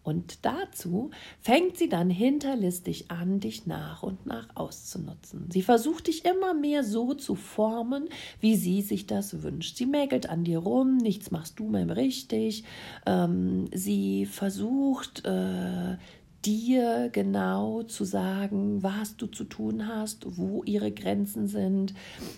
Und 0.06 0.46
dazu 0.46 1.10
fängt 1.42 1.78
sie 1.78 1.90
dann 1.90 2.12
hinterlistig 2.12 3.10
an, 3.10 3.40
dich 3.40 3.66
nach 3.66 4.04
und 4.04 4.28
nach 4.28 4.48
auszunutzen. 4.56 5.50
Sie 5.52 5.64
versucht 5.64 6.06
dich 6.06 6.26
immer 6.26 6.54
mehr 6.54 6.84
so 6.84 7.16
zu 7.16 7.34
formen, 7.34 8.08
wie 8.40 8.56
sie 8.56 8.84
sich 8.84 9.08
das 9.08 9.42
wünscht. 9.42 9.78
Sie 9.78 9.88
mäkelt 9.88 10.30
an 10.30 10.44
dir 10.44 10.60
rum, 10.60 10.98
nichts 10.98 11.32
machst 11.32 11.60
du 11.60 11.68
mehr 11.70 11.98
richtig. 11.98 12.66
Ähm, 13.08 13.66
sie 13.74 14.28
versucht, 14.28 15.26
äh, 15.26 15.98
dir 16.46 17.10
genau 17.12 17.82
zu 17.84 18.04
sagen, 18.04 18.84
was 18.84 19.18
du 19.18 19.26
zu 19.26 19.46
tun 19.46 19.88
hast, 19.88 20.38
wo 20.38 20.64
ihre 20.64 20.92
Grenzen 20.92 21.48
sind, 21.48 21.96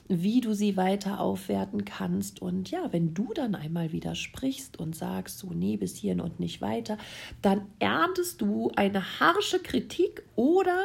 wie 0.07 0.39
du 0.39 0.53
sie 0.53 0.77
weiter 0.77 1.19
aufwerten 1.19 1.83
kannst. 1.83 2.41
Und 2.41 2.71
ja, 2.71 2.87
wenn 2.91 3.13
du 3.13 3.33
dann 3.33 3.53
einmal 3.53 3.91
widersprichst 3.91 4.79
und 4.79 4.95
sagst, 4.95 5.39
so, 5.39 5.51
nee, 5.51 5.75
bis 5.75 5.97
hierhin 5.97 6.21
und 6.21 6.39
nicht 6.39 6.61
weiter, 6.61 6.97
dann 7.41 7.63
erntest 7.79 8.41
du 8.41 8.71
eine 8.75 9.19
harsche 9.19 9.59
Kritik 9.59 10.23
oder 10.35 10.77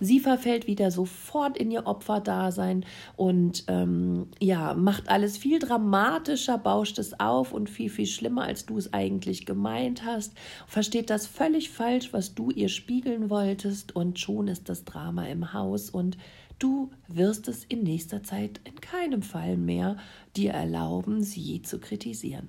sie 0.00 0.20
verfällt 0.20 0.66
wieder 0.66 0.90
sofort 0.90 1.58
in 1.58 1.70
ihr 1.70 1.86
Opferdasein 1.86 2.86
und 3.16 3.64
ähm, 3.68 4.28
ja, 4.40 4.72
macht 4.74 5.08
alles 5.10 5.36
viel 5.36 5.58
dramatischer, 5.58 6.56
bauscht 6.56 6.98
es 6.98 7.18
auf 7.20 7.52
und 7.52 7.68
viel, 7.68 7.90
viel 7.90 8.06
schlimmer, 8.06 8.44
als 8.44 8.64
du 8.64 8.78
es 8.78 8.94
eigentlich 8.94 9.44
gemeint 9.44 10.04
hast, 10.04 10.32
versteht 10.66 11.10
das 11.10 11.26
völlig 11.26 11.70
falsch, 11.70 12.12
was 12.12 12.34
du 12.34 12.50
ihr 12.50 12.69
spiegeln 12.70 13.28
wolltest 13.28 13.94
und 13.94 14.18
schon 14.18 14.48
ist 14.48 14.68
das 14.68 14.84
Drama 14.84 15.26
im 15.26 15.52
Haus 15.52 15.90
und 15.90 16.16
du 16.58 16.90
wirst 17.08 17.48
es 17.48 17.64
in 17.64 17.82
nächster 17.82 18.22
Zeit 18.22 18.60
in 18.64 18.80
keinem 18.80 19.22
Fall 19.22 19.56
mehr 19.56 19.96
dir 20.36 20.52
erlauben, 20.52 21.22
sie 21.22 21.62
zu 21.62 21.78
kritisieren. 21.78 22.48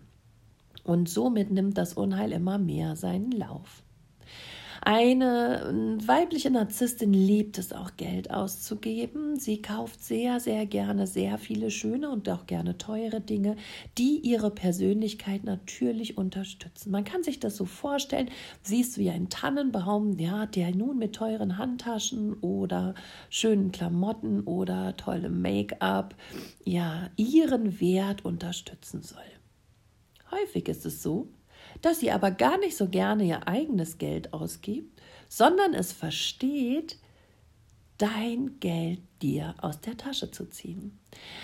Und 0.84 1.10
somit 1.10 1.52
nimmt 1.52 1.78
das 1.78 1.94
Unheil 1.94 2.32
immer 2.32 2.58
mehr 2.58 2.96
seinen 2.96 3.32
Lauf. 3.32 3.84
Eine 4.84 5.68
ähm, 5.70 6.08
weibliche 6.08 6.50
Narzisstin 6.50 7.14
liebt 7.14 7.60
es 7.60 7.72
auch, 7.72 7.98
Geld 7.98 8.32
auszugeben. 8.32 9.38
Sie 9.38 9.62
kauft 9.62 10.04
sehr, 10.04 10.40
sehr 10.40 10.66
gerne 10.66 11.06
sehr 11.06 11.38
viele 11.38 11.70
schöne 11.70 12.10
und 12.10 12.28
auch 12.28 12.48
gerne 12.48 12.80
teure 12.80 13.22
Dinge, 13.22 13.58
die 14.00 14.18
ihre 14.18 14.50
Persönlichkeit 14.50 15.44
natürlich 15.44 16.18
unterstützen. 16.18 16.90
Man 16.90 17.04
kann 17.04 17.22
sich 17.22 17.40
das 17.40 17.58
so 17.58 17.66
vorstellen, 17.66 18.32
siehst 18.64 18.98
du 18.98 19.02
wie 19.02 19.12
ein 19.12 19.30
Tannenbaum, 19.30 20.18
ja, 20.18 20.48
der 20.48 20.76
nun 20.76 20.98
mit 20.98 21.14
teuren 21.14 21.60
Handtaschen 21.60 22.34
oder 22.42 22.96
schönen 23.30 23.72
Klamotten 23.72 24.42
oder 24.42 24.98
tollem 24.98 25.44
Make-up 25.44 26.16
ja 26.66 27.12
ihren 27.18 27.80
Wert 27.80 28.26
unterstützen 28.26 29.04
soll. 29.04 29.22
Häufig 30.32 30.68
ist 30.70 30.88
es 30.88 31.04
so, 31.04 31.28
dass 31.82 32.00
sie 32.00 32.12
aber 32.12 32.32
gar 32.32 32.58
nicht 32.58 32.78
so 32.78 32.88
gerne 32.88 33.24
ihr 33.24 33.48
eigenes 33.48 33.98
Geld 33.98 34.34
ausgibt, 34.34 35.02
sondern 35.30 35.74
es 35.74 35.92
versteht, 35.92 36.98
dein 38.02 38.60
Geld 38.60 39.00
dir 39.22 39.54
aus 39.62 39.80
der 39.80 39.96
Tasche 39.96 40.32
zu 40.32 40.50
ziehen. 40.50 40.98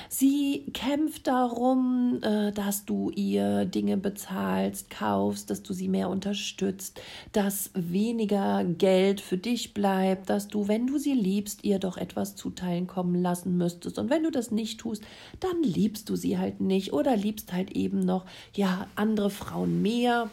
Sie 0.10 0.66
kämpft 0.74 1.28
darum, 1.28 2.20
äh, 2.24 2.52
dass 2.52 2.86
du 2.86 3.12
ihr 3.12 3.66
Dinge 3.66 3.98
bezahlst, 3.98 4.90
kaufst, 4.90 5.52
dass 5.52 5.62
du 5.62 5.74
sie 5.74 5.88
mehr 5.88 6.10
unterstützt, 6.10 7.00
dass 7.32 7.70
weniger 7.76 8.64
Geld 8.64 9.22
für 9.22 9.38
dich 9.38 9.76
bleibt, 9.76 10.32
dass 10.32 10.48
du, 10.48 10.68
wenn 10.68 10.88
du 10.88 10.98
sie 10.98 11.14
liebst, 11.14 11.64
ihr 11.64 11.78
doch 11.78 11.98
etwas 11.98 12.36
zuteilen 12.36 12.88
kommen 12.88 13.22
lassen 13.22 13.56
müsstest. 13.58 14.00
Und 14.00 14.10
wenn 14.10 14.24
du 14.24 14.32
das 14.32 14.50
nicht 14.50 14.80
tust, 14.80 15.04
dann 15.40 15.62
liebst 15.62 16.10
du 16.10 16.16
sie 16.16 16.40
halt 16.40 16.60
nicht 16.60 16.92
oder 16.92 17.16
liebst 17.16 17.54
halt 17.54 17.74
eben 17.74 18.00
noch, 18.00 18.26
ja, 18.56 18.88
andere 18.96 19.30
Frauen 19.30 19.84
mehr. 19.84 20.32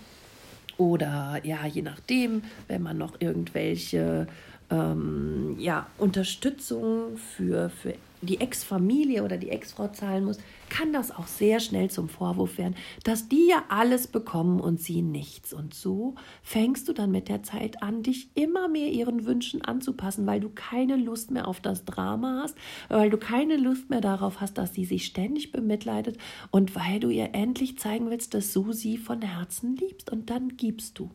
Oder 0.77 1.41
ja, 1.45 1.67
je 1.67 1.83
nachdem, 1.83 2.43
wenn 2.67 2.83
man 2.83 2.99
noch 2.99 3.21
irgendwelche 3.21 4.27
ähm, 4.71 5.57
ja, 5.59 5.87
Unterstützung 5.99 7.17
für, 7.17 7.71
für 7.71 7.95
die 8.25 8.41
Ex-Familie 8.41 9.23
oder 9.23 9.37
die 9.37 9.51
Ex-Frau 9.51 9.89
zahlen 9.89 10.25
muss, 10.25 10.39
kann 10.69 10.93
das 10.93 11.11
auch 11.11 11.27
sehr 11.27 11.61
schnell 11.61 11.91
zum 11.91 12.09
Vorwurf 12.09 12.59
werden, 12.59 12.75
dass 13.05 13.29
die 13.29 13.49
ja 13.49 13.65
alles 13.69 14.07
bekommen 14.07 14.61
und 14.61 14.81
sie 14.81 15.03
nichts. 15.03 15.53
Und 15.53 15.75
so 15.75 16.15
fängst 16.43 16.89
du 16.89 16.93
dann 16.93 17.11
mit 17.11 17.29
der 17.29 17.43
Zeit 17.43 17.83
an, 17.83 18.03
dich 18.03 18.29
immer 18.35 18.69
mehr 18.69 18.89
ihren 18.89 19.27
Wünschen 19.27 19.63
anzupassen, 19.63 20.27
weil 20.27 20.41
du 20.41 20.49
keine 20.49 20.97
Lust 20.97 21.31
mehr 21.31 21.47
auf 21.47 21.61
das 21.61 21.85
Drama 21.85 22.41
hast, 22.43 22.57
weil 22.89 23.11
du 23.11 23.19
keine 23.19 23.57
Lust 23.57 23.91
mehr 23.91 24.01
darauf 24.01 24.41
hast, 24.41 24.59
dass 24.59 24.75
sie 24.75 24.85
sich 24.85 25.05
ständig 25.05 25.53
bemitleidet 25.53 26.19
und 26.51 26.75
weil 26.75 27.01
du 27.01 27.11
ihr 27.11 27.35
endlich 27.35 27.79
zeigen 27.79 28.11
willst, 28.11 28.35
dass 28.35 28.53
du 28.53 28.73
sie 28.73 28.97
von 28.97 29.23
Herzen 29.23 29.77
liebst. 29.77 30.11
Und 30.11 30.31
dann 30.31 30.57
gibst 30.57 30.99
du. 30.99 31.11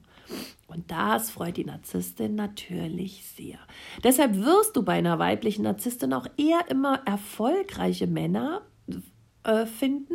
Und 0.67 0.91
das 0.91 1.31
freut 1.31 1.57
die 1.57 1.65
Narzisstin 1.65 2.35
natürlich 2.35 3.25
sehr. 3.25 3.57
Deshalb 4.03 4.35
wirst 4.35 4.75
du 4.75 4.83
bei 4.83 4.93
einer 4.93 5.19
weiblichen 5.19 5.63
Narzisstin 5.63 6.13
auch 6.13 6.27
eher 6.37 6.69
immer 6.69 7.01
erfolgreiche 7.05 8.07
Männer 8.07 8.61
äh, 9.43 9.65
finden, 9.65 10.13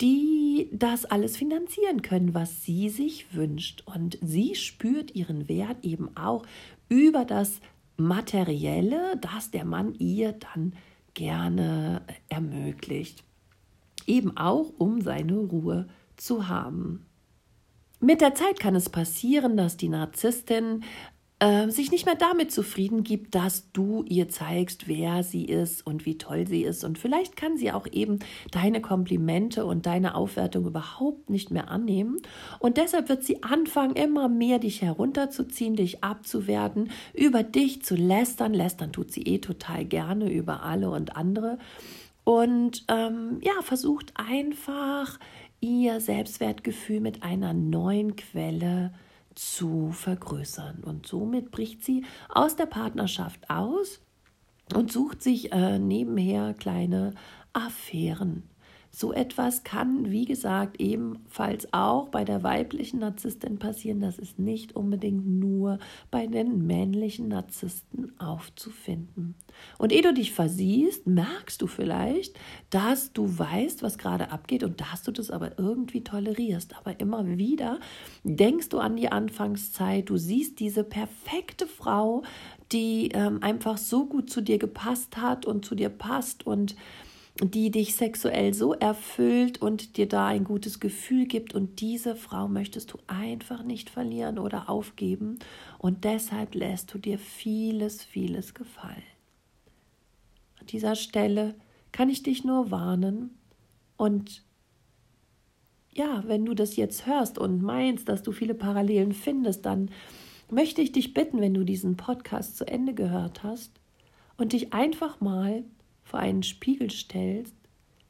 die 0.00 0.68
das 0.72 1.04
alles 1.04 1.36
finanzieren 1.36 2.02
können, 2.02 2.34
was 2.34 2.64
sie 2.64 2.88
sich 2.88 3.34
wünscht. 3.34 3.84
Und 3.86 4.18
sie 4.20 4.56
spürt 4.56 5.14
ihren 5.14 5.48
Wert 5.48 5.84
eben 5.84 6.16
auch 6.16 6.44
über 6.88 7.24
das 7.24 7.60
Materielle, 7.96 9.16
das 9.20 9.50
der 9.50 9.64
Mann 9.64 9.94
ihr 9.94 10.32
dann 10.32 10.74
gerne 11.14 12.02
ermöglicht. 12.28 13.22
Eben 14.06 14.36
auch, 14.36 14.72
um 14.78 15.00
seine 15.00 15.36
Ruhe 15.36 15.86
zu 16.16 16.48
haben. 16.48 17.06
Mit 18.04 18.20
der 18.20 18.34
Zeit 18.34 18.58
kann 18.58 18.74
es 18.74 18.88
passieren, 18.88 19.56
dass 19.56 19.76
die 19.76 19.88
Narzisstin 19.88 20.82
äh, 21.38 21.70
sich 21.70 21.92
nicht 21.92 22.04
mehr 22.04 22.16
damit 22.16 22.50
zufrieden 22.50 23.04
gibt, 23.04 23.36
dass 23.36 23.70
du 23.70 24.02
ihr 24.08 24.28
zeigst, 24.28 24.88
wer 24.88 25.22
sie 25.22 25.44
ist 25.44 25.86
und 25.86 26.04
wie 26.04 26.18
toll 26.18 26.48
sie 26.48 26.64
ist. 26.64 26.82
Und 26.82 26.98
vielleicht 26.98 27.36
kann 27.36 27.56
sie 27.56 27.70
auch 27.70 27.86
eben 27.86 28.18
deine 28.50 28.80
Komplimente 28.80 29.64
und 29.64 29.86
deine 29.86 30.16
Aufwertung 30.16 30.66
überhaupt 30.66 31.30
nicht 31.30 31.52
mehr 31.52 31.70
annehmen. 31.70 32.20
Und 32.58 32.76
deshalb 32.76 33.08
wird 33.08 33.22
sie 33.22 33.44
anfangen, 33.44 33.94
immer 33.94 34.28
mehr 34.28 34.58
dich 34.58 34.82
herunterzuziehen, 34.82 35.76
dich 35.76 36.02
abzuwerten, 36.02 36.90
über 37.14 37.44
dich 37.44 37.84
zu 37.84 37.94
lästern. 37.94 38.52
Lästern 38.52 38.90
tut 38.90 39.12
sie 39.12 39.22
eh 39.22 39.38
total 39.38 39.84
gerne 39.84 40.28
über 40.28 40.64
alle 40.64 40.90
und 40.90 41.14
andere. 41.16 41.58
Und 42.24 42.84
ähm, 42.88 43.38
ja, 43.42 43.62
versucht 43.62 44.12
einfach 44.14 45.18
ihr 45.62 46.00
Selbstwertgefühl 46.00 47.00
mit 47.00 47.22
einer 47.22 47.54
neuen 47.54 48.16
Quelle 48.16 48.92
zu 49.34 49.92
vergrößern. 49.92 50.82
Und 50.84 51.06
somit 51.06 51.50
bricht 51.50 51.84
sie 51.84 52.04
aus 52.28 52.56
der 52.56 52.66
Partnerschaft 52.66 53.48
aus 53.48 54.02
und 54.74 54.92
sucht 54.92 55.22
sich 55.22 55.52
äh, 55.52 55.78
nebenher 55.78 56.52
kleine 56.54 57.14
Affären. 57.54 58.42
So 58.94 59.14
etwas 59.14 59.64
kann, 59.64 60.10
wie 60.10 60.26
gesagt, 60.26 60.78
ebenfalls 60.78 61.72
auch 61.72 62.10
bei 62.10 62.24
der 62.24 62.42
weiblichen 62.42 63.00
Narzisstin 63.00 63.58
passieren. 63.58 64.00
Das 64.00 64.18
ist 64.18 64.38
nicht 64.38 64.76
unbedingt 64.76 65.26
nur 65.26 65.78
bei 66.10 66.26
den 66.26 66.66
männlichen 66.66 67.28
Narzissten 67.28 68.12
aufzufinden. 68.20 69.34
Und 69.78 69.92
ehe 69.92 70.02
du 70.02 70.12
dich 70.12 70.32
versiehst, 70.32 71.06
merkst 71.06 71.62
du 71.62 71.66
vielleicht, 71.66 72.38
dass 72.68 73.14
du 73.14 73.38
weißt, 73.38 73.82
was 73.82 73.96
gerade 73.96 74.30
abgeht 74.30 74.62
und 74.62 74.82
dass 74.82 75.02
du 75.02 75.10
das 75.10 75.30
aber 75.30 75.58
irgendwie 75.58 76.04
tolerierst. 76.04 76.76
Aber 76.76 77.00
immer 77.00 77.26
wieder 77.38 77.80
denkst 78.24 78.68
du 78.68 78.78
an 78.78 78.96
die 78.96 79.10
Anfangszeit, 79.10 80.10
du 80.10 80.18
siehst 80.18 80.60
diese 80.60 80.84
perfekte 80.84 81.66
Frau, 81.66 82.24
die 82.72 83.08
ähm, 83.14 83.42
einfach 83.42 83.78
so 83.78 84.04
gut 84.04 84.28
zu 84.28 84.42
dir 84.42 84.58
gepasst 84.58 85.16
hat 85.16 85.46
und 85.46 85.64
zu 85.64 85.74
dir 85.74 85.88
passt 85.88 86.46
und 86.46 86.76
die 87.40 87.70
dich 87.70 87.96
sexuell 87.96 88.52
so 88.52 88.74
erfüllt 88.74 89.60
und 89.62 89.96
dir 89.96 90.06
da 90.06 90.26
ein 90.26 90.44
gutes 90.44 90.80
Gefühl 90.80 91.26
gibt. 91.26 91.54
Und 91.54 91.80
diese 91.80 92.14
Frau 92.14 92.46
möchtest 92.46 92.92
du 92.92 92.98
einfach 93.06 93.62
nicht 93.62 93.88
verlieren 93.88 94.38
oder 94.38 94.68
aufgeben. 94.68 95.38
Und 95.78 96.04
deshalb 96.04 96.54
lässt 96.54 96.92
du 96.92 96.98
dir 96.98 97.18
vieles, 97.18 98.04
vieles 98.04 98.54
gefallen. 98.54 99.02
An 100.60 100.66
dieser 100.66 100.94
Stelle 100.94 101.54
kann 101.90 102.10
ich 102.10 102.22
dich 102.22 102.44
nur 102.44 102.70
warnen. 102.70 103.30
Und 103.96 104.44
ja, 105.90 106.24
wenn 106.26 106.44
du 106.44 106.54
das 106.54 106.76
jetzt 106.76 107.06
hörst 107.06 107.38
und 107.38 107.62
meinst, 107.62 108.08
dass 108.08 108.22
du 108.22 108.32
viele 108.32 108.54
Parallelen 108.54 109.12
findest, 109.12 109.64
dann 109.64 109.90
möchte 110.50 110.82
ich 110.82 110.92
dich 110.92 111.14
bitten, 111.14 111.40
wenn 111.40 111.54
du 111.54 111.64
diesen 111.64 111.96
Podcast 111.96 112.58
zu 112.58 112.66
Ende 112.66 112.94
gehört 112.94 113.42
hast 113.42 113.72
und 114.36 114.52
dich 114.52 114.72
einfach 114.74 115.20
mal 115.20 115.64
vor 116.02 116.20
einen 116.20 116.42
Spiegel 116.42 116.90
stellst, 116.90 117.54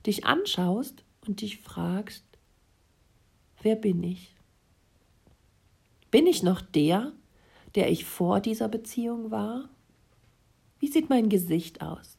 dich 0.06 0.24
anschaust 0.24 1.04
und 1.26 1.40
dich 1.40 1.58
fragst, 1.58 2.24
wer 3.62 3.76
bin 3.76 4.02
ich? 4.02 4.34
Bin 6.10 6.26
ich 6.26 6.42
noch 6.42 6.60
der, 6.60 7.12
der 7.74 7.90
ich 7.90 8.04
vor 8.04 8.40
dieser 8.40 8.68
Beziehung 8.68 9.30
war? 9.30 9.68
Wie 10.78 10.88
sieht 10.88 11.08
mein 11.08 11.28
Gesicht 11.28 11.80
aus? 11.80 12.18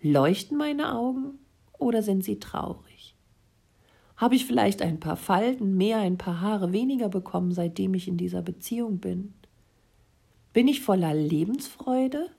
Leuchten 0.00 0.56
meine 0.56 0.94
Augen 0.94 1.38
oder 1.78 2.02
sind 2.02 2.24
sie 2.24 2.38
traurig? 2.38 3.14
Habe 4.16 4.34
ich 4.34 4.46
vielleicht 4.46 4.82
ein 4.82 5.00
paar 5.00 5.16
Falten 5.16 5.76
mehr, 5.76 5.98
ein 5.98 6.18
paar 6.18 6.40
Haare 6.40 6.72
weniger 6.72 7.08
bekommen, 7.08 7.52
seitdem 7.52 7.94
ich 7.94 8.06
in 8.06 8.16
dieser 8.16 8.42
Beziehung 8.42 8.98
bin? 8.98 9.34
Bin 10.52 10.68
ich 10.68 10.80
voller 10.80 11.14
Lebensfreude 11.14 12.30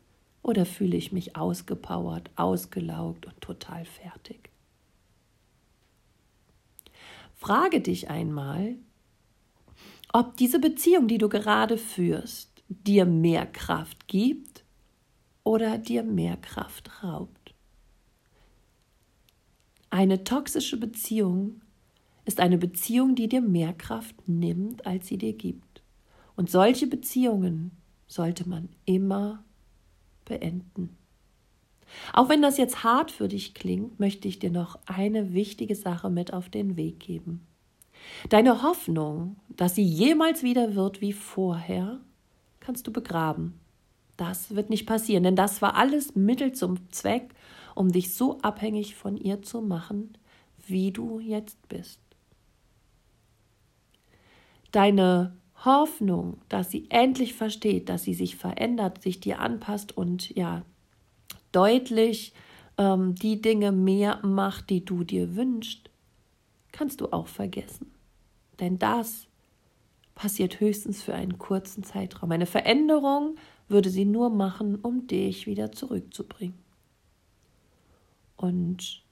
oder 0.44 0.66
fühle 0.66 0.98
ich 0.98 1.12
mich 1.12 1.36
ausgepowert, 1.36 2.30
ausgelaugt 2.36 3.26
und 3.26 3.40
total 3.42 3.86
fertig? 3.86 4.50
Frage 7.36 7.82
dich 7.82 8.10
einmal, 8.10 8.76
ob 10.14 10.38
diese 10.38 10.60
Beziehung, 10.60 11.08
die 11.08 11.18
du 11.18 11.30
gerade 11.30 11.78
führst, 11.78 12.52
dir 12.68 13.06
mehr 13.06 13.46
Kraft 13.46 14.08
gibt 14.08 14.64
oder 15.44 15.78
dir 15.78 16.04
mehr 16.04 16.38
Kraft 16.38 17.04
raubt. 17.04 17.54
Eine 19.90 20.24
toxische 20.24 20.78
Beziehung 20.78 21.62
ist 22.26 22.40
eine 22.40 22.58
Beziehung, 22.58 23.16
die 23.16 23.28
dir 23.28 23.42
mehr 23.42 23.74
Kraft 23.74 24.16
nimmt, 24.28 24.86
als 24.86 25.08
sie 25.08 25.18
dir 25.18 25.34
gibt. 25.34 25.82
Und 26.36 26.50
solche 26.50 26.88
Beziehungen 26.88 27.72
sollte 28.08 28.48
man 28.48 28.70
immer 28.86 29.44
beenden. 30.32 30.98
Auch 32.14 32.30
wenn 32.30 32.42
das 32.42 32.58
jetzt 32.58 32.86
hart 32.86 33.12
für 33.12 33.28
dich 33.28 33.54
klingt, 33.54 34.00
möchte 34.00 34.28
ich 34.30 34.40
dir 34.40 34.50
noch 34.50 34.80
eine 34.86 35.34
wichtige 35.34 35.76
Sache 35.76 36.10
mit 36.10 36.34
auf 36.34 36.50
den 36.50 36.78
Weg 36.78 37.02
geben. 37.02 37.46
Deine 38.30 38.64
Hoffnung, 38.64 39.36
dass 39.50 39.76
sie 39.76 39.84
jemals 39.84 40.42
wieder 40.42 40.74
wird 40.74 41.02
wie 41.02 41.14
vorher, 41.14 42.00
kannst 42.62 42.88
du 42.88 42.94
begraben. 42.94 43.60
Das 44.16 44.56
wird 44.56 44.70
nicht 44.70 44.86
passieren, 44.86 45.24
denn 45.24 45.36
das 45.36 45.62
war 45.62 45.76
alles 45.76 46.16
Mittel 46.16 46.54
zum 46.54 46.90
Zweck, 46.92 47.34
um 47.76 47.92
dich 47.92 48.14
so 48.14 48.40
abhängig 48.40 48.96
von 48.96 49.18
ihr 49.18 49.42
zu 49.42 49.62
machen, 49.62 50.18
wie 50.66 50.92
du 50.92 51.20
jetzt 51.20 51.68
bist. 51.68 52.00
Deine 54.72 55.36
Hoffnung, 55.64 56.40
dass 56.50 56.72
sie 56.72 56.88
endlich 56.90 57.34
versteht, 57.34 57.90
dass 57.90 58.04
sie 58.04 58.14
sich 58.14 58.36
verändert, 58.36 59.02
sich 59.02 59.20
dir 59.20 59.40
anpasst 59.40 59.96
und 59.96 60.36
ja 60.36 60.64
deutlich 61.52 62.34
ähm, 62.78 63.16
die 63.16 63.42
Dinge 63.42 63.72
mehr 63.72 64.26
macht, 64.26 64.70
die 64.70 64.84
du 64.84 65.04
dir 65.04 65.36
wünschst, 65.36 65.90
kannst 66.72 67.02
du 67.02 67.12
auch 67.12 67.28
vergessen. 67.28 67.92
Denn 68.60 68.80
das 68.80 69.28
passiert 70.16 70.60
höchstens 70.60 71.04
für 71.04 71.14
einen 71.14 71.38
kurzen 71.38 71.84
Zeitraum. 71.84 72.32
Eine 72.32 72.46
Veränderung 72.46 73.36
würde 73.68 73.90
sie 73.90 74.06
nur 74.06 74.30
machen, 74.30 74.76
um 74.76 75.08
dich 75.08 75.48
wieder 75.48 75.72
zurückzubringen. 75.72 76.60
Und 78.36 79.04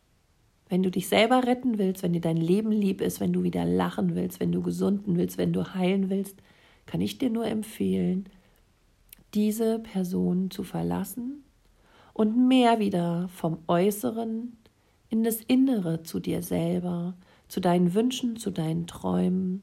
wenn 0.70 0.84
du 0.84 0.92
dich 0.92 1.08
selber 1.08 1.46
retten 1.46 1.80
willst, 1.80 2.04
wenn 2.04 2.14
dir 2.14 2.22
dein 2.22 2.38
Leben 2.38 2.72
lieb 2.72 3.02
ist, 3.02 3.20
wenn 3.20 3.34
du 3.34 3.44
wieder 3.44 3.66
lachen 3.66 4.16
willst, 4.16 4.40
wenn 4.40 4.52
du 4.52 4.62
gesunden 4.62 5.18
willst, 5.18 5.38
wenn 5.38 5.52
du 5.52 5.74
heilen 5.74 6.10
willst, 6.10 6.38
kann 6.86 7.02
ich 7.02 7.18
dir 7.18 7.30
nur 7.30 7.46
empfehlen, 7.46 8.30
diese 9.34 9.80
Person 9.80 10.52
zu 10.52 10.64
verlassen 10.64 11.44
und 12.14 12.48
mehr 12.48 12.80
wieder 12.80 13.28
vom 13.30 13.60
Äußeren 13.68 14.58
in 15.10 15.24
das 15.24 15.42
Innere 15.42 16.04
zu 16.04 16.20
dir 16.20 16.44
selber, 16.44 17.16
zu 17.48 17.60
deinen 17.60 17.96
Wünschen, 17.96 18.38
zu 18.38 18.52
deinen 18.52 18.86
Träumen, 18.86 19.62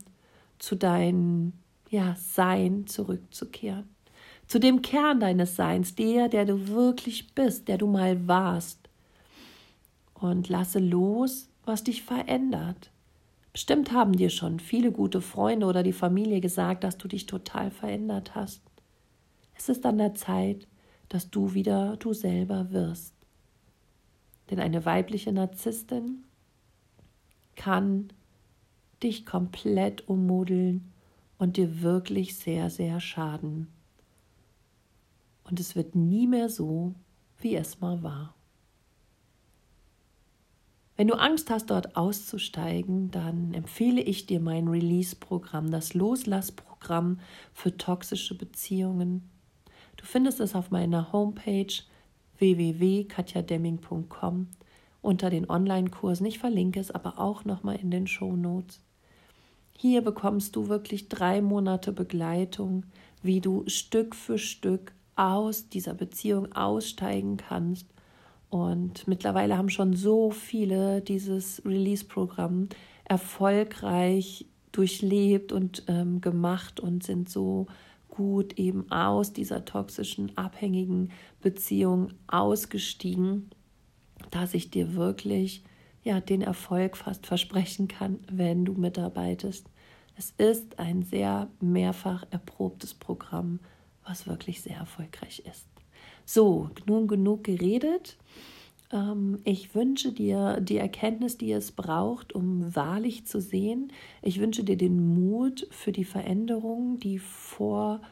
zu 0.59 0.75
deinem 0.75 1.53
ja, 1.89 2.17
Sein 2.19 2.87
zurückzukehren. 2.87 3.89
Zu 4.49 4.59
dem 4.59 4.83
Kern 4.83 5.21
deines 5.21 5.57
Seins, 5.57 5.95
der, 5.95 6.29
der 6.29 6.45
du 6.45 6.69
wirklich 6.69 7.35
bist, 7.35 7.69
der 7.69 7.79
du 7.79 7.87
mal 7.87 8.27
warst 8.27 8.86
und 10.21 10.49
lasse 10.49 10.79
los, 10.79 11.49
was 11.65 11.85
dich 11.85 12.03
verändert. 12.03 12.91
Bestimmt 13.53 13.93
haben 13.93 14.13
dir 14.13 14.31
schon 14.31 14.61
viele 14.61 14.93
gute 14.93 15.21
Freunde 15.21 15.67
oder 15.67 15.83
die 15.83 15.93
Familie 15.93 16.41
gesagt, 16.41 16.85
dass 16.85 16.99
du 16.99 17.09
dich 17.09 17.27
total 17.27 17.71
verändert 17.71 18.35
hast. 18.35 18.61
Es 19.55 19.69
ist 19.69 19.87
an 19.87 19.99
der 19.99 20.15
Zeit, 20.15 20.69
dass 21.09 21.31
du 21.31 21.55
wieder 21.55 21.97
du 21.97 22.13
selber 22.13 22.71
wirst. 22.71 23.15
Denn 24.51 24.61
eine 24.61 24.85
weibliche 24.85 25.33
Narzisstin 25.33 26.25
kann 27.57 28.13
dich 29.03 29.27
komplett 29.27 30.09
ummodeln 30.09 30.93
und 31.39 31.57
dir 31.57 31.83
wirklich 31.83 32.37
sehr, 32.37 32.71
sehr 32.71 33.01
schaden. 33.01 33.69
Und 35.45 35.61
es 35.61 35.77
wird 35.77 35.95
nie 35.95 36.27
mehr 36.27 36.49
so, 36.49 36.95
wie 37.39 37.57
es 37.57 37.81
mal 37.81 38.03
war. 38.03 38.36
Wenn 40.97 41.09
du 41.09 41.15
Angst 41.15 41.51
hast, 41.51 41.67
dort 41.67 41.95
auszusteigen, 41.95 43.11
dann 43.11 43.53
empfehle 43.53 44.01
ich 44.01 44.25
dir 44.25 44.41
mein 44.41 44.67
Release-Programm, 44.67 45.71
das 45.71 45.93
Loslassprogramm 45.93 47.21
für 47.53 47.77
toxische 47.77 48.35
Beziehungen. 48.37 49.29
Du 49.99 50.07
findest 50.07 50.41
es 50.41 50.55
auf 50.55 50.71
meiner 50.71 51.13
Homepage 51.13 51.75
www.katjademming.com 52.39 54.47
unter 55.03 55.29
den 55.29 55.51
Online-Kursen. 55.51 56.25
Ich 56.25 56.39
verlinke 56.39 56.81
es 56.81 56.91
aber 56.91 57.19
auch 57.19 57.45
nochmal 57.45 57.77
in 57.77 57.91
den 57.91 58.07
Show 58.07 58.35
Notes. 58.35 58.81
Hier 59.77 60.01
bekommst 60.01 60.57
du 60.57 60.69
wirklich 60.69 61.11
drei 61.11 61.43
Monate 61.43 61.93
Begleitung, 61.93 62.85
wie 63.23 63.43
du 63.43 63.65
Stück 63.67 64.15
für 64.15 64.39
Stück 64.39 64.95
aus 65.15 65.69
dieser 65.69 65.93
Beziehung 65.93 66.53
aussteigen 66.53 67.37
kannst 67.37 67.87
und 68.51 69.09
mittlerweile 69.09 69.57
haben 69.57 69.69
schon 69.69 69.95
so 69.95 70.31
viele 70.31 71.01
dieses 71.01 71.63
Release-Programm 71.65 72.69
erfolgreich 73.05 74.47
durchlebt 74.73 75.53
und 75.53 75.85
ähm, 75.89 76.21
gemacht 76.21 76.81
und 76.81 77.03
sind 77.03 77.29
so 77.29 77.67
gut 78.09 78.59
eben 78.59 78.91
aus 78.91 79.33
dieser 79.33 79.65
toxischen, 79.65 80.37
abhängigen 80.37 81.11
Beziehung 81.41 82.13
ausgestiegen, 82.27 83.51
dass 84.31 84.55
ich 84.55 84.71
dir 84.71 84.95
wirklich 84.95 85.65
ja 86.03 86.21
den 86.21 86.43
Erfolg 86.43 86.97
fast 86.97 87.27
versprechen 87.27 87.89
kann, 87.89 88.21
wenn 88.31 88.65
du 88.65 88.73
mitarbeitest. 88.75 89.69
Es 90.17 90.31
ist 90.39 90.79
ein 90.79 91.03
sehr 91.03 91.49
mehrfach 91.61 92.25
erprobtes 92.31 92.95
Programm, 92.95 93.61
was 94.05 94.27
wirklich 94.27 94.63
sehr 94.63 94.77
erfolgreich 94.79 95.41
ist. 95.41 95.67
So, 96.27 96.71
nun 96.87 97.07
genug 97.07 97.45
geredet. 97.45 98.19
Ähm, 98.93 99.39
ich 99.45 99.75
wünsche 99.75 100.13
dir 100.13 100.61
die 100.61 100.77
Erkenntnis, 100.77 101.39
die 101.39 101.53
es 101.53 101.71
braucht, 101.71 102.35
um 102.35 102.75
wahrlich 102.75 103.27
zu 103.27 103.41
sehen. 103.41 103.93
Ich 104.23 104.41
wünsche 104.41 104.65
dir 104.65 104.77
den 104.77 105.15
Mut 105.15 105.69
für 105.71 105.93
die 105.93 106.05
Veränderung, 106.05 106.99
die 106.99 107.21
vor 107.21 108.03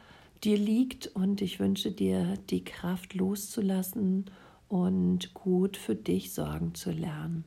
dir 0.43 0.57
liegt. 0.57 1.07
Und 1.07 1.41
ich 1.41 1.59
wünsche 1.59 1.91
dir 1.91 2.35
die 2.49 2.63
Kraft 2.63 3.13
loszulassen 3.13 4.25
und 4.69 5.33
gut 5.33 5.75
für 5.75 5.95
dich 5.95 6.33
sorgen 6.33 6.73
zu 6.73 6.91
lernen. 6.91 7.43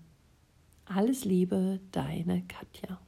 Alles 0.85 1.24
Liebe, 1.24 1.81
deine 1.92 2.42
Katja. 2.46 3.00